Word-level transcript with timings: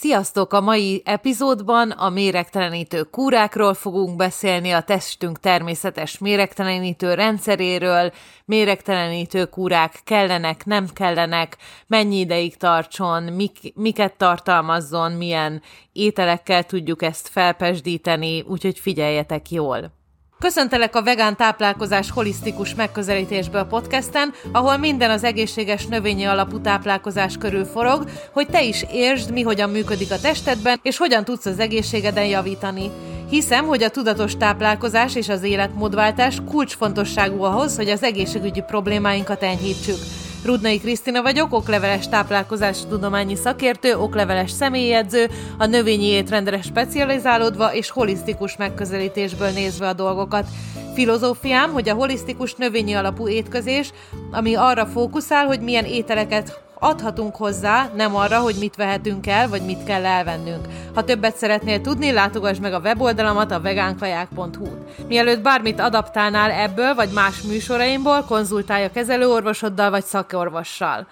Sziasztok! 0.00 0.52
A 0.52 0.60
mai 0.60 1.02
epizódban 1.04 1.90
a 1.90 2.08
méregtelenítő 2.08 3.02
kúrákról 3.02 3.74
fogunk 3.74 4.16
beszélni, 4.16 4.70
a 4.70 4.80
testünk 4.80 5.40
természetes 5.40 6.18
méregtelenítő 6.18 7.14
rendszeréről, 7.14 8.12
méregtelenítő 8.44 9.44
kúrák 9.44 10.00
kellenek, 10.04 10.64
nem 10.64 10.86
kellenek, 10.92 11.56
mennyi 11.86 12.18
ideig 12.18 12.56
tartson, 12.56 13.22
mik, 13.22 13.58
miket 13.74 14.16
tartalmazzon, 14.16 15.12
milyen 15.12 15.62
ételekkel 15.92 16.64
tudjuk 16.64 17.02
ezt 17.02 17.28
felpesdíteni, 17.28 18.40
úgyhogy 18.40 18.78
figyeljetek 18.78 19.50
jól! 19.50 19.97
Köszöntelek 20.40 20.96
a 20.96 21.02
vegán 21.02 21.36
táplálkozás 21.36 22.10
holisztikus 22.10 22.74
megközelítésből 22.74 23.64
podcasten, 23.64 24.32
ahol 24.52 24.76
minden 24.76 25.10
az 25.10 25.24
egészséges 25.24 25.86
növényi 25.86 26.24
alapú 26.24 26.60
táplálkozás 26.60 27.36
körül 27.38 27.64
forog, 27.64 28.04
hogy 28.32 28.48
te 28.48 28.62
is 28.62 28.84
értsd, 28.92 29.32
mi 29.32 29.42
hogyan 29.42 29.70
működik 29.70 30.10
a 30.10 30.20
testedben, 30.20 30.78
és 30.82 30.96
hogyan 30.96 31.24
tudsz 31.24 31.46
az 31.46 31.58
egészségeden 31.58 32.24
javítani. 32.24 32.90
Hiszem, 33.30 33.66
hogy 33.66 33.82
a 33.82 33.90
tudatos 33.90 34.36
táplálkozás 34.36 35.14
és 35.14 35.28
az 35.28 35.42
életmódváltás 35.42 36.38
kulcsfontosságú 36.50 37.42
ahhoz, 37.42 37.76
hogy 37.76 37.88
az 37.88 38.02
egészségügyi 38.02 38.60
problémáinkat 38.60 39.42
enyhítsük. 39.42 39.98
Rudnai 40.44 40.78
Krisztina 40.78 41.22
vagyok, 41.22 41.52
okleveles 41.52 42.08
táplálkozás 42.08 42.78
tudományi 42.88 43.34
szakértő, 43.34 43.94
okleveles 43.94 44.50
személyedző, 44.50 45.30
a 45.58 45.66
növényi 45.66 46.04
étrendre 46.04 46.62
specializálódva 46.62 47.74
és 47.74 47.90
holisztikus 47.90 48.56
megközelítésből 48.56 49.50
nézve 49.50 49.88
a 49.88 49.92
dolgokat. 49.92 50.46
Filozófiám, 50.94 51.72
hogy 51.72 51.88
a 51.88 51.94
holisztikus 51.94 52.54
növényi 52.54 52.94
alapú 52.94 53.28
étkezés, 53.28 53.92
ami 54.30 54.54
arra 54.54 54.86
fókuszál, 54.86 55.46
hogy 55.46 55.60
milyen 55.60 55.84
ételeket 55.84 56.67
adhatunk 56.80 57.36
hozzá, 57.36 57.90
nem 57.94 58.16
arra, 58.16 58.38
hogy 58.38 58.56
mit 58.58 58.76
vehetünk 58.76 59.26
el, 59.26 59.48
vagy 59.48 59.62
mit 59.62 59.84
kell 59.84 60.04
elvennünk. 60.04 60.66
Ha 60.94 61.04
többet 61.04 61.36
szeretnél 61.36 61.80
tudni, 61.80 62.12
látogass 62.12 62.58
meg 62.58 62.72
a 62.72 62.78
weboldalamat 62.78 63.50
a 63.50 63.60
vegánkaják.hu. 63.60 64.66
Mielőtt 65.06 65.42
bármit 65.42 65.80
adaptálnál 65.80 66.50
ebből, 66.50 66.94
vagy 66.94 67.10
más 67.14 67.40
műsoraimból, 67.40 68.22
konzultálj 68.22 68.84
a 68.84 68.90
kezelőorvosoddal, 68.90 69.90
vagy 69.90 70.04
szakorvossal. 70.04 71.06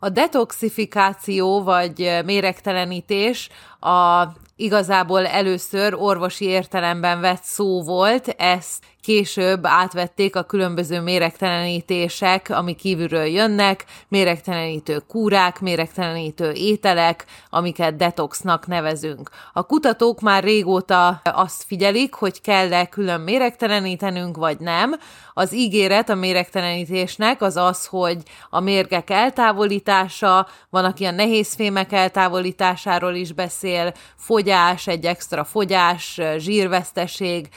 A 0.00 0.08
detoxifikáció 0.08 1.62
vagy 1.62 2.20
méregtelenítés 2.24 3.48
a 3.80 4.28
igazából 4.56 5.26
először 5.26 5.94
orvosi 5.94 6.44
értelemben 6.44 7.20
vett 7.20 7.42
szó 7.42 7.82
volt, 7.82 8.28
ezt 8.28 8.84
később 9.08 9.66
átvették 9.66 10.36
a 10.36 10.42
különböző 10.42 11.00
méregtelenítések, 11.00 12.50
ami 12.50 12.74
kívülről 12.74 13.24
jönnek, 13.24 13.84
méregtelenítő 14.08 15.02
kúrák, 15.08 15.60
méregtelenítő 15.60 16.52
ételek, 16.52 17.24
amiket 17.50 17.96
detoxnak 17.96 18.66
nevezünk. 18.66 19.30
A 19.52 19.62
kutatók 19.62 20.20
már 20.20 20.42
régóta 20.42 21.20
azt 21.24 21.62
figyelik, 21.66 22.14
hogy 22.14 22.40
kell-e 22.40 22.86
külön 22.86 23.20
méregtelenítenünk, 23.20 24.36
vagy 24.36 24.58
nem. 24.58 24.94
Az 25.34 25.54
ígéret 25.54 26.08
a 26.08 26.14
méregtelenítésnek 26.14 27.42
az 27.42 27.56
az, 27.56 27.86
hogy 27.86 28.16
a 28.50 28.60
mérgek 28.60 29.10
eltávolítása, 29.10 30.46
van, 30.70 30.84
aki 30.84 31.04
a 31.04 31.10
nehézfémek 31.10 31.92
eltávolításáról 31.92 33.14
is 33.14 33.32
beszél, 33.32 33.67
fogyás, 34.16 34.86
egy 34.86 35.04
extra 35.04 35.44
fogyás, 35.44 36.20
zsírveszteség 36.36 37.48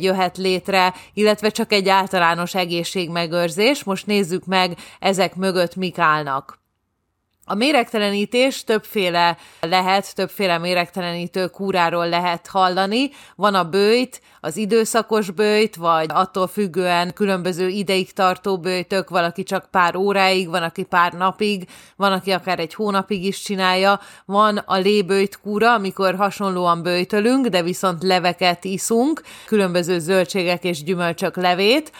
jöhet 0.00 0.36
létre, 0.38 0.94
illetve 1.12 1.48
csak 1.50 1.72
egy 1.72 1.88
általános 1.88 2.54
egészségmegőrzés. 2.54 3.84
Most 3.84 4.06
nézzük 4.06 4.44
meg, 4.44 4.78
ezek 4.98 5.34
mögött 5.34 5.76
mik 5.76 5.98
állnak. 5.98 6.61
A 7.44 7.54
méregtelenítés 7.54 8.64
többféle 8.64 9.36
lehet, 9.60 10.14
többféle 10.14 10.58
méregtelenítő 10.58 11.46
kúráról 11.46 12.08
lehet 12.08 12.46
hallani. 12.46 13.10
Van 13.36 13.54
a 13.54 13.64
bőjt, 13.64 14.20
az 14.40 14.56
időszakos 14.56 15.30
bőjt, 15.30 15.76
vagy 15.76 16.06
attól 16.12 16.46
függően 16.46 17.12
különböző 17.12 17.68
ideig 17.68 18.12
tartó 18.12 18.58
bőjtök, 18.58 19.08
valaki 19.08 19.42
csak 19.42 19.70
pár 19.70 19.96
óráig, 19.96 20.48
van, 20.48 20.62
aki 20.62 20.82
pár 20.82 21.12
napig, 21.12 21.68
van, 21.96 22.12
aki 22.12 22.30
akár 22.30 22.58
egy 22.58 22.74
hónapig 22.74 23.24
is 23.24 23.42
csinálja. 23.42 24.00
Van 24.24 24.56
a 24.56 24.76
lébőjt 24.76 25.40
kúra, 25.40 25.72
amikor 25.72 26.14
hasonlóan 26.14 26.82
bőjtölünk, 26.82 27.46
de 27.46 27.62
viszont 27.62 28.02
leveket 28.02 28.64
iszunk, 28.64 29.22
különböző 29.46 29.98
zöldségek 29.98 30.64
és 30.64 30.82
gyümölcsök 30.82 31.36
levét, 31.36 31.92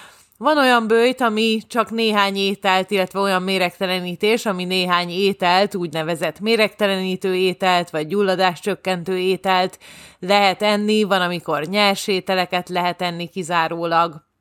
van 0.43 0.59
olyan 0.59 0.87
bőjt, 0.87 1.21
ami 1.21 1.61
csak 1.67 1.91
néhány 1.91 2.37
ételt, 2.37 2.91
illetve 2.91 3.21
olyan 3.21 3.43
méregtelenítés, 3.43 4.47
ami 4.47 4.65
néhány 4.65 5.09
ételt, 5.11 5.75
úgynevezett 5.75 6.41
méregtelenítő 6.41 7.35
ételt, 7.35 7.91
vagy 7.91 8.07
gyulladáscsökkentő 8.07 9.19
ételt 9.19 9.79
lehet 10.19 10.63
enni, 10.63 11.03
van, 11.03 11.21
amikor 11.21 11.65
nyers 11.65 12.07
ételeket 12.07 12.69
lehet 12.69 13.03
enni 13.03 13.29
kizárólag. 13.29 14.32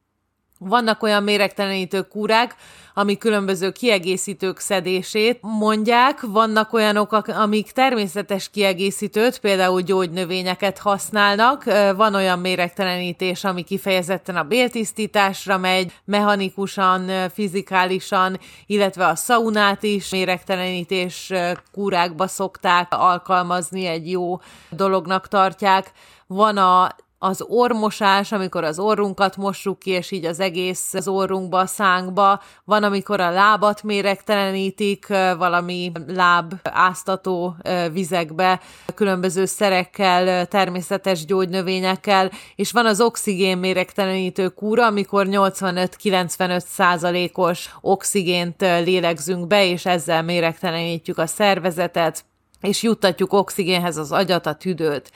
Vannak 0.63 1.03
olyan 1.03 1.23
méregtelenítő 1.23 2.01
kúrák, 2.01 2.55
ami 2.93 3.17
különböző 3.17 3.71
kiegészítők 3.71 4.59
szedését 4.59 5.39
mondják. 5.41 6.21
Vannak 6.21 6.73
olyanok, 6.73 7.11
amik 7.27 7.71
természetes 7.71 8.49
kiegészítőt, 8.49 9.39
például 9.39 9.81
gyógynövényeket 9.81 10.77
használnak. 10.77 11.63
Van 11.95 12.15
olyan 12.15 12.39
méregtelenítés, 12.39 13.43
ami 13.43 13.63
kifejezetten 13.63 14.35
a 14.35 14.43
béltisztításra 14.43 15.57
megy, 15.57 15.93
mechanikusan, 16.05 17.29
fizikálisan, 17.33 18.39
illetve 18.65 19.07
a 19.07 19.15
szaunát 19.15 19.83
is 19.83 20.09
méregtelenítés 20.09 21.31
kúrákba 21.71 22.27
szokták 22.27 22.87
alkalmazni, 22.89 23.85
egy 23.85 24.11
jó 24.11 24.39
dolognak 24.69 25.27
tartják. 25.27 25.91
Van 26.27 26.57
a 26.57 26.95
az 27.23 27.43
ormosás, 27.47 28.31
amikor 28.31 28.63
az 28.63 28.79
orrunkat 28.79 29.37
mossuk 29.37 29.79
ki, 29.79 29.89
és 29.89 30.11
így 30.11 30.25
az 30.25 30.39
egész 30.39 30.93
az 30.93 31.07
orrunkba, 31.07 31.59
a 31.59 31.65
szánkba. 31.65 32.41
Van, 32.63 32.83
amikor 32.83 33.19
a 33.19 33.29
lábat 33.29 33.83
méregtelenítik 33.83 35.07
valami 35.37 35.91
láb 36.07 36.53
áztató 36.63 37.55
vizekbe, 37.91 38.59
különböző 38.95 39.45
szerekkel, 39.45 40.45
természetes 40.45 41.25
gyógynövényekkel, 41.25 42.31
és 42.55 42.71
van 42.71 42.85
az 42.85 43.01
oxigén 43.01 43.57
méregtelenítő 43.57 44.49
kúra, 44.49 44.85
amikor 44.85 45.25
85-95 45.29 46.59
százalékos 46.59 47.69
oxigént 47.81 48.61
lélegzünk 48.61 49.47
be, 49.47 49.65
és 49.65 49.85
ezzel 49.85 50.23
méregtelenítjük 50.23 51.17
a 51.17 51.27
szervezetet, 51.27 52.23
és 52.61 52.83
juttatjuk 52.83 53.33
oxigénhez 53.33 53.97
az 53.97 54.11
agyat, 54.11 54.45
a 54.45 54.53
tüdőt. 54.53 55.11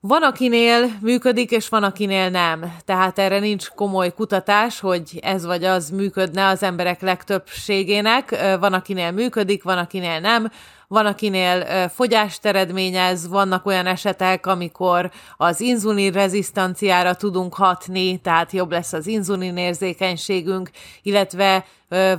Van, 0.00 0.22
akinél 0.22 0.90
működik, 1.00 1.50
és 1.50 1.68
van, 1.68 1.82
akinél 1.82 2.30
nem. 2.30 2.76
Tehát 2.84 3.18
erre 3.18 3.38
nincs 3.38 3.68
komoly 3.68 4.12
kutatás, 4.12 4.80
hogy 4.80 5.18
ez 5.22 5.46
vagy 5.46 5.64
az 5.64 5.90
működne 5.90 6.46
az 6.46 6.62
emberek 6.62 7.00
legtöbbségének. 7.00 8.56
Van, 8.60 8.72
akinél 8.72 9.10
működik, 9.10 9.62
van, 9.62 9.78
akinél 9.78 10.20
nem. 10.20 10.50
Van, 10.88 11.06
akinél 11.06 11.88
fogyást 11.88 12.46
eredményez, 12.46 13.28
vannak 13.28 13.66
olyan 13.66 13.86
esetek, 13.86 14.46
amikor 14.46 15.10
az 15.36 15.60
inzulin 15.60 16.12
rezisztanciára 16.12 17.14
tudunk 17.14 17.54
hatni, 17.54 18.16
tehát 18.20 18.52
jobb 18.52 18.70
lesz 18.70 18.92
az 18.92 19.06
inzulin 19.06 19.56
érzékenységünk, 19.56 20.70
illetve 21.02 21.64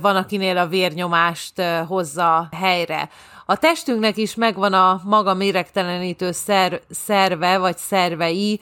van, 0.00 0.16
akinél 0.16 0.58
a 0.58 0.66
vérnyomást 0.66 1.62
hozza 1.86 2.48
helyre. 2.56 3.08
A 3.46 3.56
testünknek 3.56 4.16
is 4.16 4.34
megvan 4.34 4.72
a 4.72 5.00
maga 5.04 5.34
méregtelenítő 5.34 6.32
szer, 6.32 6.80
szerve, 6.90 7.58
vagy 7.58 7.76
szervei, 7.76 8.60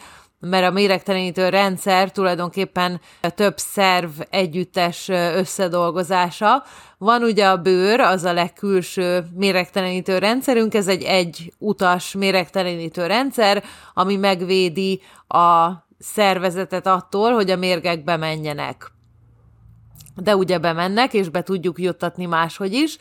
mert 0.49 0.67
a 0.67 0.71
méregtelenítő 0.71 1.49
rendszer 1.49 2.11
tulajdonképpen 2.11 3.01
több 3.35 3.59
szerv 3.59 4.11
együttes 4.31 5.09
összedolgozása. 5.09 6.65
Van 6.99 7.23
ugye 7.23 7.47
a 7.47 7.57
bőr, 7.57 8.01
az 8.01 8.25
a 8.25 8.33
legkülső 8.33 9.25
méregtelenítő 9.35 10.19
rendszerünk, 10.19 10.75
ez 10.75 10.89
egy 10.89 11.03
egy 11.03 11.53
utas 11.59 12.13
méregtelenítő 12.13 13.07
rendszer, 13.07 13.65
ami 13.95 14.17
megvédi 14.17 15.01
a 15.29 15.71
szervezetet 15.99 16.87
attól, 16.87 17.33
hogy 17.33 17.51
a 17.51 17.57
mérgek 17.57 18.05
bemenjenek. 18.05 18.96
De 20.17 20.37
ugye 20.37 20.59
bemennek, 20.59 21.15
és 21.15 21.29
be 21.29 21.43
tudjuk 21.43 21.79
juttatni 21.79 22.27
máshogy 22.27 22.73
is 22.73 22.97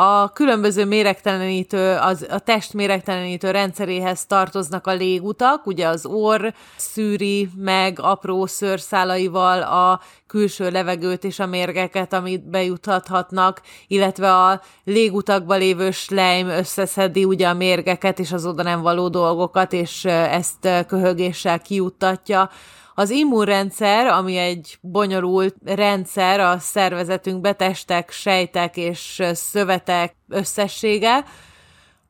a 0.00 0.32
különböző 0.32 0.84
méregtelenítő, 0.84 1.96
az, 2.00 2.26
a 2.30 2.38
test 2.38 2.72
méregtelenítő 2.72 3.50
rendszeréhez 3.50 4.26
tartoznak 4.26 4.86
a 4.86 4.94
légutak, 4.94 5.66
ugye 5.66 5.86
az 5.86 6.06
orr 6.06 6.52
szűri 6.76 7.48
meg 7.56 8.00
apró 8.00 8.46
szőrszálaival 8.46 9.62
a 9.62 10.00
külső 10.26 10.70
levegőt 10.70 11.24
és 11.24 11.38
a 11.38 11.46
mérgeket, 11.46 12.12
amit 12.12 12.50
bejuthathatnak, 12.50 13.62
illetve 13.86 14.34
a 14.34 14.60
légutakba 14.84 15.54
lévő 15.54 15.90
slejm 15.90 16.48
összeszedi 16.48 17.24
ugye 17.24 17.48
a 17.48 17.54
mérgeket 17.54 18.18
és 18.18 18.32
az 18.32 18.46
oda 18.46 18.62
nem 18.62 18.80
való 18.80 19.08
dolgokat, 19.08 19.72
és 19.72 20.04
ezt 20.04 20.68
köhögéssel 20.86 21.60
kiuttatja. 21.60 22.50
Az 22.98 23.10
immunrendszer, 23.10 24.06
ami 24.06 24.36
egy 24.36 24.78
bonyolult 24.80 25.54
rendszer 25.64 26.40
a 26.40 26.58
szervezetünk 26.58 27.40
betestek, 27.40 28.10
sejtek 28.10 28.76
és 28.76 29.22
szövetek 29.32 30.16
összessége, 30.28 31.24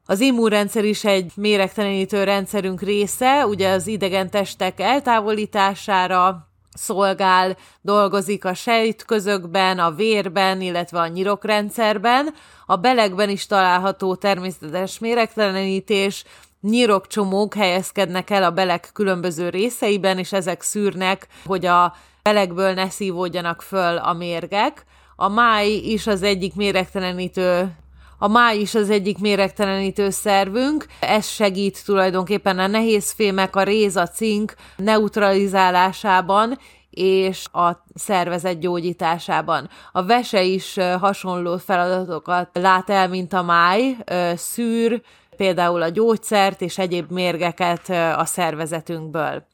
Az 0.05 0.21
immunrendszer 0.21 0.85
is 0.85 1.05
egy 1.05 1.33
méregtelenítő 1.35 2.25
rendszerünk 2.25 2.83
része, 2.83 3.47
ugye 3.47 3.71
az 3.71 3.87
idegen 3.87 4.31
testek 4.31 4.81
eltávolítására, 4.81 6.49
szolgál, 6.75 7.57
dolgozik 7.81 8.45
a 8.45 8.55
sejtközökben, 8.55 9.79
a 9.79 9.91
vérben, 9.91 10.61
illetve 10.61 11.01
a 11.01 11.07
nyirokrendszerben. 11.07 12.35
A 12.67 12.77
belegben 12.77 13.29
is 13.29 13.47
található 13.47 14.15
természetes 14.15 14.99
méregtelenítés, 14.99 16.25
nyirokcsomók 16.61 17.55
helyezkednek 17.55 18.31
el 18.31 18.43
a 18.43 18.51
beleg 18.51 18.89
különböző 18.93 19.49
részeiben, 19.49 20.19
és 20.19 20.33
ezek 20.33 20.63
szűrnek, 20.63 21.27
hogy 21.45 21.67
a 21.67 21.95
belegből 22.23 22.73
ne 22.73 22.89
szívódjanak 22.89 23.63
föl 23.63 23.97
a 23.97 24.13
mérgek. 24.13 24.85
A 25.17 25.29
máj 25.29 25.69
is 25.69 26.07
az 26.07 26.23
egyik 26.23 26.55
méregtelenítő 26.55 27.77
a 28.21 28.29
máj 28.29 28.59
is 28.59 28.75
az 28.75 28.91
egyik 28.91 29.19
méregtelenítő 29.19 30.11
szervünk, 30.11 30.87
ez 31.01 31.27
segít 31.27 31.85
tulajdonképpen 31.85 32.59
a 32.59 32.67
nehéz 32.67 33.13
fémek, 33.13 33.57
a 33.57 33.63
réz, 33.63 33.97
a 33.97 34.07
cink 34.07 34.55
neutralizálásában, 34.77 36.59
és 36.91 37.47
a 37.53 37.85
szervezet 37.95 38.61
gyógyításában. 38.61 39.69
A 39.93 40.05
vese 40.05 40.43
is 40.43 40.77
hasonló 41.01 41.57
feladatokat 41.57 42.49
lát 42.53 42.91
el, 42.91 43.09
mint 43.09 43.33
a 43.33 43.43
máj, 43.43 43.97
szűr 44.35 45.03
például 45.39 45.83
a 45.83 45.89
gyógyszert 45.89 46.61
és 46.61 46.79
egyéb 46.79 47.11
mérgeket 47.11 47.89
a 48.17 48.25
szervezetünkből. 48.25 49.47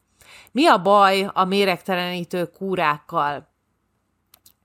Mi 0.53 0.67
a 0.67 0.83
baj 0.83 1.31
a 1.33 1.45
méregtelenítő 1.45 2.45
kúrákkal? 2.45 3.54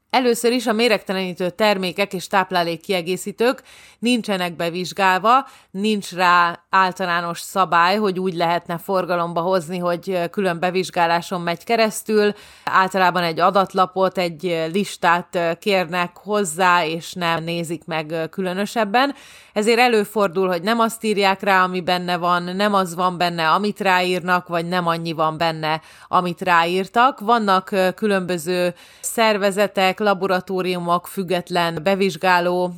Először 0.09 0.51
is 0.51 0.67
a 0.67 0.73
méregtelenítő 0.73 1.50
termékek 1.50 2.13
és 2.13 2.27
táplálékkiegészítők 2.27 3.63
nincsenek 4.00 4.56
bevizsgálva, 4.56 5.47
nincs 5.71 6.11
rá 6.11 6.63
általános 6.69 7.39
szabály, 7.39 7.97
hogy 7.97 8.19
úgy 8.19 8.33
lehetne 8.33 8.77
forgalomba 8.77 9.41
hozni, 9.41 9.77
hogy 9.77 10.29
külön 10.31 10.59
bevizsgáláson 10.59 11.41
megy 11.41 11.63
keresztül. 11.63 12.33
Általában 12.65 13.23
egy 13.23 13.39
adatlapot, 13.39 14.17
egy 14.17 14.67
listát 14.73 15.57
kérnek 15.59 16.17
hozzá, 16.17 16.85
és 16.85 17.13
nem 17.13 17.44
nézik 17.44 17.85
meg 17.85 18.13
különösebben. 18.29 19.15
Ezért 19.53 19.79
előfordul, 19.79 20.47
hogy 20.47 20.61
nem 20.61 20.79
azt 20.79 21.03
írják 21.03 21.41
rá, 21.41 21.63
ami 21.63 21.81
benne 21.81 22.17
van, 22.17 22.44
nem 22.44 22.73
az 22.73 22.95
van 22.95 23.17
benne, 23.17 23.50
amit 23.50 23.79
ráírnak, 23.79 24.47
vagy 24.47 24.67
nem 24.67 24.88
annyi 24.88 25.13
van 25.13 25.38
benne, 25.38 25.81
amit 26.07 26.41
ráírtak. 26.41 27.19
Vannak 27.19 27.75
különböző 27.95 28.73
szervezetek, 29.00 29.98
laboratóriumok, 29.99 31.07
független 31.07 31.79
bevizsgáló 31.83 32.73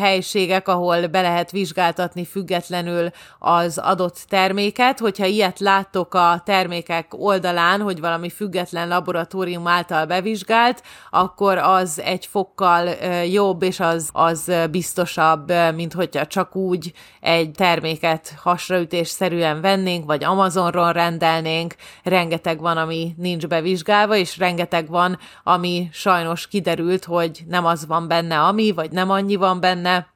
helységek, 0.00 0.68
ahol 0.68 1.06
be 1.06 1.20
lehet 1.20 1.50
vizsgáltatni 1.50 2.24
függetlenül 2.24 3.10
az 3.38 3.78
adott 3.78 4.24
terméket. 4.28 4.98
Hogyha 4.98 5.24
ilyet 5.24 5.60
láttok 5.60 6.14
a 6.14 6.42
termékek 6.44 7.06
oldalán, 7.10 7.80
hogy 7.80 8.00
valami 8.00 8.30
független 8.30 8.88
laboratórium 8.88 9.66
által 9.66 10.06
bevizsgált, 10.06 10.82
akkor 11.10 11.58
az 11.58 12.00
egy 12.00 12.26
fokkal 12.26 12.88
jobb, 13.24 13.62
és 13.62 13.80
az, 13.80 14.10
az 14.12 14.52
biztosabb, 14.70 15.52
mint 15.74 15.92
hogyha 15.92 16.26
csak 16.26 16.56
úgy 16.56 16.92
egy 17.20 17.50
terméket 17.50 18.34
hasraütésszerűen 18.42 19.60
vennénk, 19.60 20.04
vagy 20.04 20.24
Amazonról 20.24 20.92
rendelnénk. 20.92 21.74
Rengeteg 22.02 22.60
van, 22.60 22.76
ami 22.76 23.14
nincs 23.16 23.46
bevizsgálva, 23.46 24.16
és 24.16 24.38
rengeteg 24.38 24.88
van, 24.88 25.18
ami 25.44 25.88
sajnos 25.92 26.48
kiderült, 26.58 27.04
hogy 27.04 27.44
nem 27.48 27.66
az 27.66 27.86
van 27.86 28.08
benne, 28.08 28.40
ami, 28.40 28.72
vagy 28.72 28.90
nem 28.90 29.10
annyi 29.10 29.36
van 29.36 29.60
benne. 29.60 30.06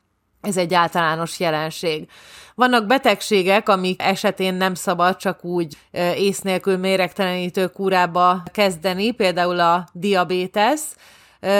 Ez 0.40 0.56
egy 0.56 0.74
általános 0.74 1.40
jelenség. 1.40 2.08
Vannak 2.54 2.86
betegségek, 2.86 3.68
amik 3.68 4.02
esetén 4.02 4.54
nem 4.54 4.74
szabad 4.74 5.16
csak 5.16 5.44
úgy 5.44 5.76
ész 6.16 6.40
nélkül 6.40 6.76
méregtelenítő 6.76 7.66
kúrába 7.66 8.42
kezdeni, 8.52 9.10
például 9.10 9.60
a 9.60 9.86
diabétesz. 9.92 10.96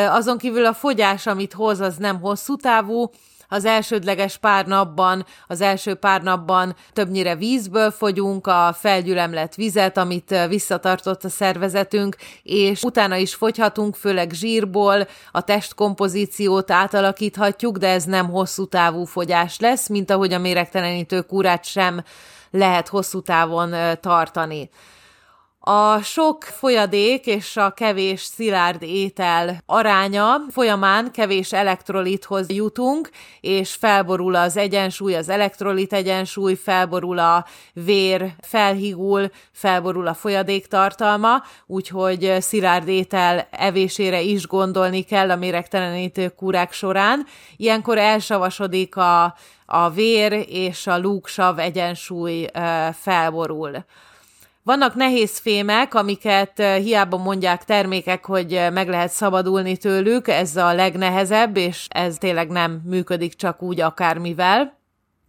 Azon 0.09 0.39
kívül 0.39 0.67
a 0.67 0.73
fogyás, 0.73 1.27
amit 1.27 1.53
hoz, 1.53 1.81
az 1.81 1.97
nem 1.97 2.21
hosszú 2.21 2.57
távú, 2.57 3.11
az 3.53 3.65
elsődleges 3.65 4.37
pár 4.37 4.67
napban, 4.67 5.27
az 5.47 5.61
első 5.61 5.95
pár 5.95 6.23
napban 6.23 6.77
többnyire 6.93 7.37
vízből 7.37 7.91
fogyunk, 7.91 8.47
a 8.47 8.75
felgyülemlett 8.79 9.55
vizet, 9.55 9.97
amit 9.97 10.35
visszatartott 10.49 11.25
a 11.25 11.29
szervezetünk, 11.29 12.17
és 12.43 12.83
utána 12.83 13.17
is 13.17 13.35
fogyhatunk, 13.35 13.97
főleg 13.97 14.31
zsírból, 14.31 15.07
a 15.33 15.41
testkompozíciót 15.41 16.71
átalakíthatjuk, 16.71 17.77
de 17.77 17.89
ez 17.89 18.05
nem 18.05 18.31
hosszú 18.31 18.67
távú 18.67 19.05
fogyás 19.05 19.59
lesz, 19.59 19.89
mint 19.89 20.11
ahogy 20.11 20.33
a 20.33 20.39
méregtelenítő 20.39 21.21
kúrát 21.21 21.65
sem 21.65 22.05
lehet 22.51 22.89
hosszú 22.89 23.23
távon 23.23 23.75
tartani. 24.01 24.71
A 25.65 26.01
sok 26.01 26.43
folyadék 26.43 27.27
és 27.27 27.57
a 27.57 27.71
kevés 27.71 28.21
szilárd 28.21 28.83
étel 28.83 29.63
aránya 29.67 30.41
folyamán 30.51 31.11
kevés 31.13 31.53
elektrolithoz 31.53 32.51
jutunk, 32.51 33.11
és 33.41 33.75
felborul 33.75 34.35
az 34.35 34.57
egyensúly, 34.57 35.15
az 35.15 35.29
elektrolit 35.29 35.93
egyensúly, 35.93 36.55
felborul 36.55 37.19
a 37.19 37.47
vér, 37.73 38.35
felhigul, 38.41 39.31
felborul 39.53 40.07
a 40.07 40.15
folyadék 40.15 40.67
tartalma, 40.67 41.43
úgyhogy 41.67 42.37
szilárd 42.41 42.89
étel 42.89 43.49
evésére 43.51 44.21
is 44.21 44.47
gondolni 44.47 45.03
kell 45.03 45.31
a 45.31 45.37
méregtelenítő 45.37 46.29
kúrák 46.29 46.73
során. 46.73 47.27
Ilyenkor 47.57 47.99
elsavasodik 47.99 48.97
a, 48.97 49.35
a 49.67 49.91
vér 49.91 50.47
és 50.49 50.87
a 50.87 50.99
lúgsav 50.99 51.59
egyensúly 51.59 52.47
felborul. 52.93 53.85
Vannak 54.65 54.95
nehéz 54.95 55.39
fémek, 55.39 55.95
amiket 55.95 56.61
eh, 56.61 56.79
hiába 56.79 57.17
mondják 57.17 57.65
termékek, 57.65 58.25
hogy 58.25 58.55
eh, 58.55 58.71
meg 58.71 58.89
lehet 58.89 59.11
szabadulni 59.11 59.77
tőlük, 59.77 60.29
ez 60.29 60.57
a 60.57 60.73
legnehezebb, 60.75 61.57
és 61.57 61.87
ez 61.89 62.17
tényleg 62.19 62.49
nem 62.49 62.83
működik 62.85 63.35
csak 63.35 63.63
úgy 63.63 63.81
akármivel. 63.81 64.79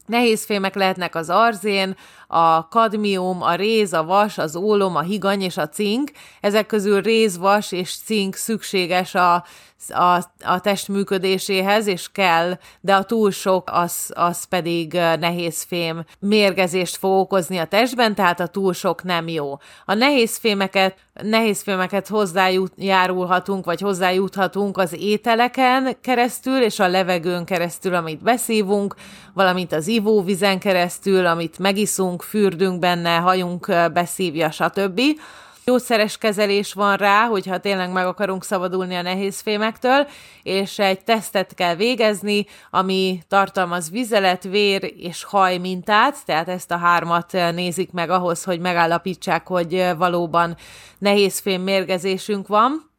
Nehéz 0.06 0.46
fémek 0.46 0.76
lehetnek 0.76 1.16
az 1.16 1.30
arzén, 1.30 1.96
a 2.28 2.68
kadmium, 2.68 3.42
a 3.42 3.56
réz, 3.56 3.94
a 3.94 4.04
vas, 4.04 4.38
az 4.38 4.56
ólom, 4.56 4.96
a 4.96 5.02
higany 5.02 5.42
és 5.42 5.58
a 5.58 5.70
cink. 5.70 6.12
Ezek 6.42 6.66
közül 6.66 7.02
réz, 7.02 7.38
vas 7.38 7.72
és 7.72 7.96
cink 8.06 8.36
szükséges 8.36 9.16
a 9.16 9.44
a, 9.90 10.16
a 10.44 10.60
test 10.62 10.88
működéséhez, 10.88 11.88
és 11.88 12.12
kell, 12.12 12.58
de 12.82 12.96
a 12.96 13.04
túl 13.04 13.32
sok, 13.32 13.70
az, 13.72 14.12
az 14.16 14.44
pedig 14.44 14.94
nehéz 15.20 15.64
fém 15.64 16.06
mérgezést 16.20 16.96
fog 16.96 17.20
okozni 17.20 17.58
a 17.58 17.66
testben, 17.66 18.16
tehát 18.16 18.40
a 18.40 18.48
túl 18.48 18.74
sok 18.74 19.04
nem 19.04 19.28
jó. 19.28 19.58
A 19.86 19.94
nehéz 19.94 20.38
fémeket, 20.38 20.96
nehéz 21.22 21.62
fémeket 21.62 22.08
hozzájárulhatunk, 22.08 23.66
vagy 23.66 23.82
hozzájuthatunk 23.82 24.78
az 24.78 24.96
ételeken 25.00 25.96
keresztül, 26.02 26.62
és 26.62 26.80
a 26.80 26.88
levegőn 26.88 27.46
keresztül, 27.46 27.96
amit 27.96 28.24
beszívunk, 28.24 28.96
valamint 29.34 29.74
az 29.74 29.88
ivóvizen 29.88 30.60
keresztül, 30.60 31.26
amit 31.26 31.60
megiszunk, 31.60 32.22
fürdünk 32.22 32.80
benne, 32.80 33.16
hajunk 33.16 33.92
beszívja, 33.94 34.52
stb. 34.52 35.02
Gyógyszeres 35.66 36.18
kezelés 36.18 36.74
van 36.74 36.96
rá, 36.98 37.26
hogyha 37.26 37.60
tényleg 37.60 37.92
meg 37.92 38.06
akarunk 38.06 38.44
szabadulni 38.44 38.96
a 38.96 39.02
nehéz 39.02 39.40
fémektől, 39.40 40.08
és 40.42 40.80
egy 40.80 41.04
tesztet 41.04 41.54
kell 41.54 41.76
végezni, 41.76 42.46
ami 42.70 43.20
tartalmaz 43.28 43.90
vizelet, 43.90 44.44
vér 44.44 44.94
és 44.98 45.24
haj 45.24 45.58
mintát, 45.58 46.26
tehát 46.26 46.50
ezt 46.50 46.72
a 46.72 46.78
hármat 46.78 47.32
nézik 47.32 47.92
meg 47.92 48.10
ahhoz, 48.10 48.44
hogy 48.44 48.60
megállapítsák, 48.60 49.48
hogy 49.48 49.86
valóban 49.98 50.58
nehéz 50.98 51.40
fém 51.40 51.62
mérgezésünk 51.62 52.48
van. 52.48 52.92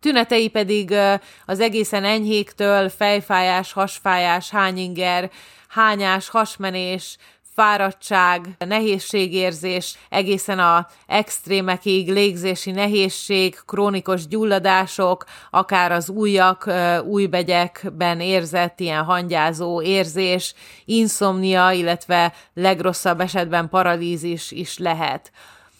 Tünetei 0.00 0.48
pedig 0.48 0.94
az 1.46 1.60
egészen 1.60 2.04
enyhéktől 2.04 2.88
fejfájás, 2.88 3.72
hasfájás, 3.72 4.50
hányinger, 4.50 5.30
hányás, 5.68 6.28
hasmenés, 6.28 7.16
fáradtság, 7.60 8.48
nehézségérzés, 8.58 9.98
egészen 10.08 10.58
a 10.58 10.86
extrémekig, 11.06 12.12
légzési 12.12 12.70
nehézség, 12.70 13.58
krónikus 13.66 14.26
gyulladások, 14.26 15.24
akár 15.50 15.92
az 15.92 16.08
újak, 16.08 16.70
újbegyekben 17.04 18.20
érzett 18.20 18.80
ilyen 18.80 19.04
hangyázó 19.04 19.82
érzés, 19.82 20.54
inszomnia, 20.84 21.70
illetve 21.70 22.32
legrosszabb 22.54 23.20
esetben 23.20 23.68
paralízis 23.68 24.50
is 24.50 24.78
lehet. 24.78 25.32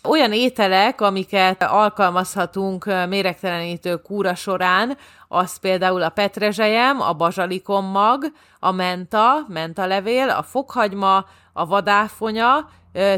Olyan 0.09 0.33
ételek, 0.33 1.01
amiket 1.01 1.63
alkalmazhatunk 1.63 2.85
méregtelenítő 3.09 3.97
kúra 3.97 4.35
során, 4.35 4.97
az 5.29 5.57
például 5.57 6.03
a 6.03 6.09
petrezselyem, 6.09 7.01
a 7.01 7.13
bazsalikom 7.13 7.85
mag, 7.85 8.25
a 8.59 8.71
menta, 8.71 9.45
mentalevél, 9.49 10.29
a 10.29 10.43
fokhagyma, 10.43 11.25
a 11.53 11.67
vadáfonya, 11.67 12.69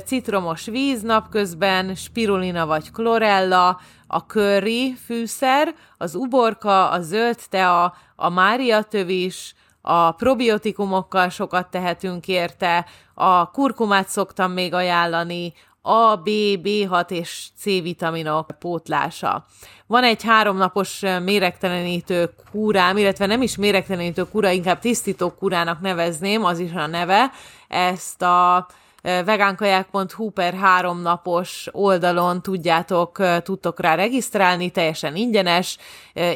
citromos 0.05 0.65
víz 0.65 1.03
napközben, 1.03 1.95
spirulina 1.95 2.67
vagy 2.67 2.91
klorella, 2.91 3.81
a 4.07 4.19
curry 4.19 4.95
fűszer, 5.05 5.75
az 5.99 6.15
uborka, 6.15 6.91
a 6.91 7.01
zöld 7.01 7.39
tea, 7.51 7.95
a 8.17 8.29
mária 8.29 8.83
tövis, 8.83 9.55
a 9.81 10.13
probiotikumokkal 10.13 11.29
sokat 11.29 11.71
tehetünk 11.71 12.29
érte, 12.29 12.87
a 13.15 13.51
kurkumát 13.51 14.09
szoktam 14.09 14.53
még 14.53 14.75
ajánlani, 14.75 15.53
a, 15.83 16.17
B, 16.17 16.29
B6 16.63 17.11
és 17.11 17.47
C 17.59 17.65
vitaminok 17.65 18.47
pótlása. 18.59 19.45
Van 19.87 20.05
egy 20.05 20.23
háromnapos 20.23 21.01
méregtelenítő 21.25 22.35
kúrám, 22.51 22.97
illetve 22.97 23.27
nem 23.27 23.43
is 23.43 23.57
méregtelenítő 23.57 24.29
kúra, 24.29 24.51
inkább 24.51 24.79
tisztító 24.79 25.31
kúrának 25.31 25.81
nevezném, 25.81 26.45
az 26.45 26.59
is 26.59 26.73
a 26.73 26.87
neve. 26.87 27.31
Ezt 27.69 28.23
a 28.23 28.67
vegánkaják.hu 29.03 30.31
per 30.31 30.55
háromnapos 30.55 31.69
oldalon 31.73 32.43
tudjátok, 32.43 33.23
tudtok 33.43 33.81
rá 33.81 33.95
regisztrálni, 33.95 34.71
teljesen 34.71 35.17
ingyenes, 35.17 35.79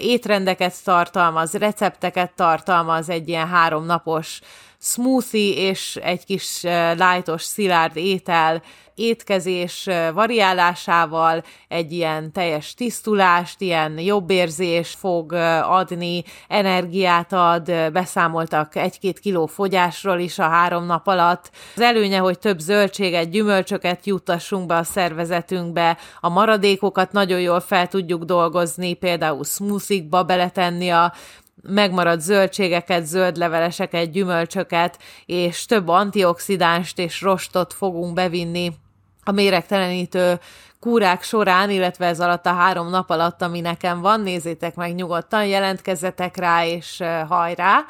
étrendeket 0.01 0.85
tartalmaz, 0.85 1.53
recepteket 1.53 2.33
tartalmaz, 2.33 3.09
egy 3.09 3.29
ilyen 3.29 3.49
háromnapos 3.49 4.41
smoothie 4.79 5.69
és 5.69 5.97
egy 5.97 6.25
kis 6.25 6.63
lightos, 6.97 7.43
szilárd 7.43 7.97
étel, 7.97 8.63
étkezés 8.95 9.89
variálásával 10.15 11.43
egy 11.69 11.93
ilyen 11.93 12.33
teljes 12.33 12.75
tisztulást, 12.75 13.61
ilyen 13.61 13.99
jobb 13.99 14.31
érzés 14.31 14.91
fog 14.99 15.33
adni, 15.63 16.25
energiát 16.49 17.33
ad, 17.33 17.73
beszámoltak 17.93 18.77
egy-két 18.77 19.19
kiló 19.19 19.47
fogyásról 19.47 20.19
is 20.19 20.39
a 20.39 20.49
három 20.49 20.87
nap 20.87 21.07
alatt. 21.07 21.51
Az 21.75 21.83
előnye, 21.83 22.19
hogy 22.19 22.39
több 22.39 22.59
zöldséget, 22.59 23.31
gyümölcsöket 23.31 24.07
juttassunk 24.07 24.67
be 24.67 24.77
a 24.77 24.85
szervezetünkbe, 24.85 25.99
a 26.21 26.29
maradékokat 26.29 27.13
nagyon 27.13 27.41
jól 27.41 27.61
fel 27.61 27.89
tudjuk 27.89 28.25
dolgozni, 28.25 28.95
például 28.95 29.45
smoothie-ba 29.45 30.23
beletenni 30.23 30.89
a 30.89 31.13
megmaradt 31.69 32.21
zöldségeket, 32.21 33.07
zöldleveleseket, 33.07 34.11
gyümölcsöket, 34.11 34.99
és 35.27 35.65
több 35.65 35.89
antioxidánst 35.89 36.99
és 36.99 37.21
rostot 37.21 37.75
fogunk 37.75 38.15
bevinni 38.15 38.73
a 39.25 39.33
méregtelenítő 39.33 40.39
kúrák 40.81 41.23
során, 41.23 41.71
illetve 41.71 42.07
ez 42.07 42.21
alatt 42.21 42.47
a 42.47 42.53
három 42.53 42.91
nap 42.91 43.11
alatt, 43.11 43.43
ami 43.43 43.61
nekem 43.61 44.01
van, 44.01 44.21
nézzétek 44.21 44.75
meg 44.75 44.95
nyugodtan, 44.95 45.47
jelentkezzetek 45.47 46.37
rá, 46.37 46.67
és 46.67 47.03
hajrá! 47.29 47.85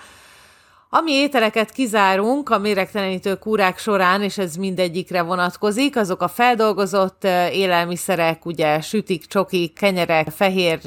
Ami 0.90 1.12
ételeket 1.12 1.70
kizárunk 1.70 2.50
a 2.50 2.58
méregtelenítő 2.58 3.34
kúrák 3.34 3.78
során, 3.78 4.22
és 4.22 4.38
ez 4.38 4.54
mindegyikre 4.54 5.22
vonatkozik, 5.22 5.96
azok 5.96 6.22
a 6.22 6.28
feldolgozott 6.28 7.24
élelmiszerek, 7.52 8.44
ugye 8.44 8.80
sütik, 8.80 9.26
csokik, 9.26 9.72
kenyerek, 9.72 10.28
fehér 10.28 10.80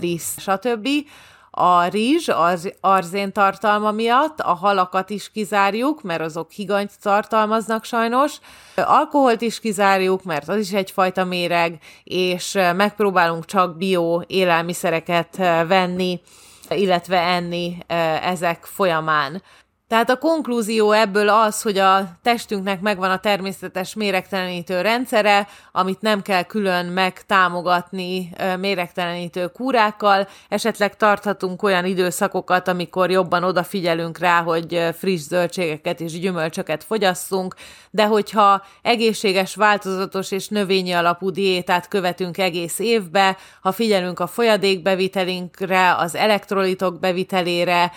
liszt, 0.00 0.40
stb 0.40 0.88
a 1.50 1.84
rizs 1.84 2.28
az 2.28 2.72
arzén 2.80 3.32
tartalma 3.32 3.90
miatt, 3.90 4.40
a 4.40 4.54
halakat 4.54 5.10
is 5.10 5.30
kizárjuk, 5.30 6.02
mert 6.02 6.20
azok 6.20 6.50
higanyt 6.50 7.00
tartalmaznak 7.02 7.84
sajnos, 7.84 8.36
alkoholt 8.74 9.40
is 9.40 9.60
kizárjuk, 9.60 10.24
mert 10.24 10.48
az 10.48 10.56
is 10.56 10.72
egyfajta 10.72 11.24
méreg, 11.24 11.78
és 12.04 12.52
megpróbálunk 12.76 13.44
csak 13.44 13.76
bio 13.76 14.20
élelmiszereket 14.26 15.36
venni, 15.66 16.20
illetve 16.68 17.20
enni 17.20 17.78
ezek 18.22 18.64
folyamán. 18.64 19.42
Tehát 19.90 20.10
a 20.10 20.18
konklúzió 20.18 20.92
ebből 20.92 21.28
az, 21.28 21.62
hogy 21.62 21.78
a 21.78 22.08
testünknek 22.22 22.80
megvan 22.80 23.10
a 23.10 23.18
természetes 23.18 23.94
méregtelenítő 23.94 24.80
rendszere, 24.80 25.48
amit 25.72 26.00
nem 26.00 26.22
kell 26.22 26.42
külön 26.42 26.86
megtámogatni 26.86 28.30
méregtelenítő 28.58 29.46
kúrákkal, 29.46 30.28
esetleg 30.48 30.96
tarthatunk 30.96 31.62
olyan 31.62 31.84
időszakokat, 31.84 32.68
amikor 32.68 33.10
jobban 33.10 33.44
odafigyelünk 33.44 34.18
rá, 34.18 34.42
hogy 34.42 34.88
friss 34.98 35.20
zöldségeket 35.20 36.00
és 36.00 36.20
gyümölcsöket 36.20 36.84
fogyasszunk, 36.84 37.54
de 37.90 38.06
hogyha 38.06 38.62
egészséges, 38.82 39.54
változatos 39.54 40.30
és 40.30 40.48
növényi 40.48 40.92
alapú 40.92 41.30
diétát 41.30 41.88
követünk 41.88 42.38
egész 42.38 42.78
évbe, 42.78 43.36
ha 43.60 43.72
figyelünk 43.72 44.20
a 44.20 44.26
folyadékbevitelünkre, 44.26 45.96
az 45.96 46.14
elektrolitok 46.14 46.98
bevitelére, 46.98 47.92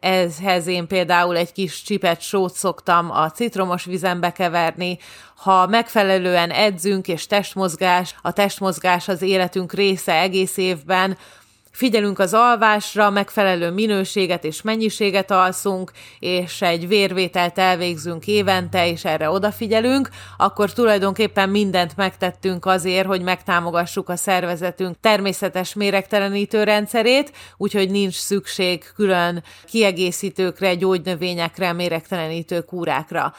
ezhez 0.00 0.66
én 0.66 0.86
például 0.86 1.25
például 1.26 1.46
egy 1.46 1.52
kis 1.52 1.82
csipet 1.82 2.20
sót 2.20 2.54
szoktam 2.54 3.10
a 3.10 3.30
citromos 3.30 3.84
vizembe 3.84 4.32
keverni, 4.32 4.98
ha 5.36 5.66
megfelelően 5.66 6.50
edzünk 6.50 7.08
és 7.08 7.26
testmozgás, 7.26 8.14
a 8.22 8.32
testmozgás 8.32 9.08
az 9.08 9.22
életünk 9.22 9.72
része 9.72 10.12
egész 10.12 10.56
évben, 10.56 11.18
figyelünk 11.76 12.18
az 12.18 12.34
alvásra, 12.34 13.10
megfelelő 13.10 13.70
minőséget 13.70 14.44
és 14.44 14.62
mennyiséget 14.62 15.30
alszunk, 15.30 15.92
és 16.18 16.62
egy 16.62 16.88
vérvételt 16.88 17.58
elvégzünk 17.58 18.26
évente, 18.26 18.88
és 18.88 19.04
erre 19.04 19.30
odafigyelünk, 19.30 20.08
akkor 20.36 20.72
tulajdonképpen 20.72 21.48
mindent 21.48 21.96
megtettünk 21.96 22.66
azért, 22.66 23.06
hogy 23.06 23.22
megtámogassuk 23.22 24.08
a 24.08 24.16
szervezetünk 24.16 24.96
természetes 25.00 25.74
méregtelenítő 25.74 26.62
rendszerét, 26.62 27.32
úgyhogy 27.56 27.90
nincs 27.90 28.14
szükség 28.14 28.92
külön 28.94 29.42
kiegészítőkre, 29.64 30.74
gyógynövényekre, 30.74 31.72
méregtelenítő 31.72 32.60
kúrákra. 32.60 33.34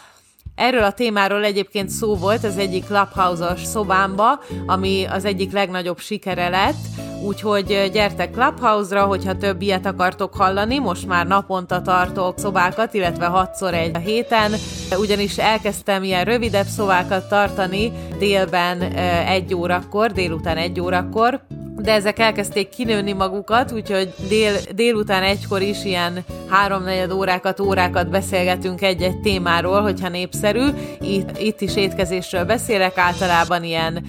Erről 0.57 0.83
a 0.83 0.91
témáról 0.91 1.43
egyébként 1.43 1.89
szó 1.89 2.15
volt 2.15 2.43
az 2.43 2.57
egyik 2.57 2.85
Clubhouse-os 2.85 3.63
szobámba, 3.63 4.39
ami 4.65 5.05
az 5.05 5.25
egyik 5.25 5.51
legnagyobb 5.51 5.99
sikere 5.99 6.49
lett, 6.49 6.77
úgyhogy 7.25 7.89
gyertek 7.93 8.31
Clubhouse-ra, 8.31 9.03
hogyha 9.03 9.37
több 9.37 9.61
ilyet 9.61 9.85
akartok 9.85 10.35
hallani, 10.35 10.77
most 10.79 11.07
már 11.07 11.27
naponta 11.27 11.81
tartok 11.81 12.39
szobákat, 12.39 12.93
illetve 12.93 13.25
hatszor 13.25 13.73
egy 13.73 13.95
a 13.95 13.99
héten, 13.99 14.53
ugyanis 14.99 15.37
elkezdtem 15.37 16.03
ilyen 16.03 16.25
rövidebb 16.25 16.67
szobákat 16.67 17.29
tartani 17.29 17.91
délben 18.19 18.81
egy 19.27 19.53
órakor, 19.53 20.11
délután 20.11 20.57
egy 20.57 20.79
órakor, 20.79 21.41
de 21.81 21.93
ezek 21.93 22.19
elkezdték 22.19 22.69
kinőni 22.69 23.13
magukat, 23.13 23.71
úgyhogy 23.71 24.13
dél, 24.27 24.53
délután 24.75 25.23
egykor 25.23 25.61
is 25.61 25.85
ilyen 25.85 26.25
háromnegyed 26.49 27.11
órákat, 27.11 27.59
órákat 27.59 28.09
beszélgetünk 28.09 28.81
egy-egy 28.81 29.19
témáról, 29.19 29.81
hogyha 29.81 30.09
népszerű. 30.09 30.65
Itt, 30.99 31.37
itt 31.39 31.61
is 31.61 31.75
étkezésről 31.75 32.45
beszélek, 32.45 32.97
általában 32.97 33.63
ilyen 33.63 34.05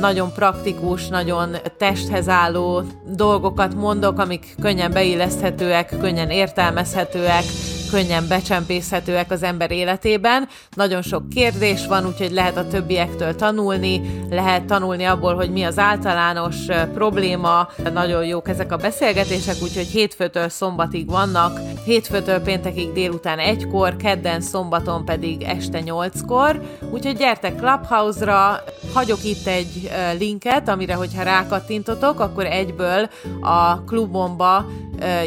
nagyon 0.00 0.32
praktikus, 0.32 1.08
nagyon 1.08 1.56
testhez 1.78 2.28
álló 2.28 2.82
dolgokat 3.06 3.74
mondok, 3.74 4.18
amik 4.18 4.54
könnyen 4.60 4.92
beilleszthetőek, 4.92 5.94
könnyen 6.00 6.30
értelmezhetőek, 6.30 7.44
könnyen 7.90 8.28
becsempészhetőek 8.28 9.30
az 9.30 9.42
ember 9.42 9.70
életében. 9.70 10.48
Nagyon 10.74 11.02
sok 11.02 11.28
kérdés 11.28 11.86
van, 11.86 12.06
úgyhogy 12.06 12.32
lehet 12.32 12.56
a 12.56 12.66
többiektől 12.66 13.34
tanulni, 13.34 14.22
lehet 14.30 14.64
tanulni 14.64 15.04
abból, 15.04 15.34
hogy 15.34 15.50
mi 15.50 15.62
az 15.62 15.78
általános 15.78 16.56
probléma. 16.94 17.68
Nagyon 17.92 18.24
jók 18.24 18.48
ezek 18.48 18.72
a 18.72 18.76
beszélgetések, 18.76 19.56
úgyhogy 19.62 19.86
hétfőtől 19.86 20.48
szombatig 20.48 21.10
vannak, 21.10 21.60
hétfőtől 21.84 22.40
péntekig 22.40 22.92
délután 22.92 23.38
egykor, 23.38 23.96
kedden 23.96 24.40
szombaton 24.40 25.04
pedig 25.04 25.42
este 25.42 25.80
nyolckor. 25.80 26.60
Úgyhogy 26.90 27.16
gyertek 27.16 27.56
Clubhouse-ra, 27.56 28.62
hagyok 28.94 29.24
itt 29.24 29.46
egy 29.46 29.90
linket, 30.18 30.68
amire 30.68 30.94
hogyha 30.94 31.22
rákattintotok, 31.22 32.20
akkor 32.20 32.46
egyből 32.46 33.08
a 33.40 33.84
klubomba 33.84 34.66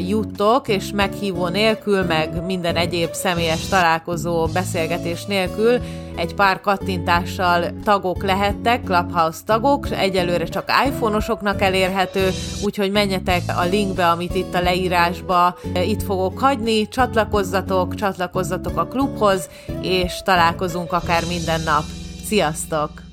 juttok, 0.07 0.67
és 0.67 0.91
meghívó 0.91 1.47
nélkül, 1.47 2.03
meg 2.03 2.45
minden 2.51 2.75
egyéb 2.75 3.13
személyes 3.13 3.67
találkozó, 3.67 4.45
beszélgetés 4.45 5.25
nélkül 5.25 5.79
egy 6.15 6.35
pár 6.35 6.61
kattintással 6.61 7.65
tagok 7.83 8.23
lehettek, 8.23 8.83
Clubhouse 8.83 9.39
tagok, 9.45 9.91
egyelőre 9.91 10.45
csak 10.45 10.71
iPhone-osoknak 10.85 11.61
elérhető, 11.61 12.29
úgyhogy 12.63 12.91
menjetek 12.91 13.41
a 13.57 13.63
linkbe, 13.63 14.09
amit 14.09 14.35
itt 14.35 14.53
a 14.53 14.61
leírásba 14.61 15.57
itt 15.73 16.03
fogok 16.03 16.39
hagyni, 16.39 16.87
csatlakozzatok, 16.87 17.95
csatlakozzatok 17.95 18.77
a 18.77 18.87
klubhoz, 18.87 19.49
és 19.81 20.21
találkozunk 20.23 20.91
akár 20.91 21.23
minden 21.27 21.61
nap. 21.61 21.83
Sziasztok! 22.25 23.10